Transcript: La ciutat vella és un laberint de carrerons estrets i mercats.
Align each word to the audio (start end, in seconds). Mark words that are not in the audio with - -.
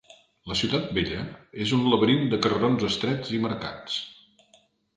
La 0.51 0.55
ciutat 0.61 0.87
vella 0.97 1.19
és 1.67 1.73
un 1.77 1.85
laberint 1.93 2.25
de 2.33 2.41
carrerons 2.47 2.87
estrets 2.89 3.35
i 3.39 3.45
mercats. 3.47 4.01